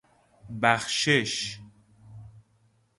[0.61, 1.61] بخشش